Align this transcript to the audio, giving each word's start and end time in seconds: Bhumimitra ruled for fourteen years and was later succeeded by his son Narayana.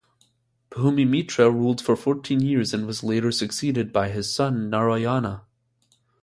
Bhumimitra 0.71 1.51
ruled 1.53 1.79
for 1.79 1.95
fourteen 1.95 2.39
years 2.39 2.73
and 2.73 2.87
was 2.87 3.03
later 3.03 3.31
succeeded 3.31 3.93
by 3.93 4.09
his 4.09 4.33
son 4.33 4.67
Narayana. 4.67 5.43